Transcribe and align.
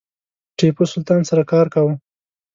ټیپو 0.57 0.83
سلطان 0.93 1.21
سره 1.29 1.43
کار 1.51 1.65
کاوه. 1.73 1.93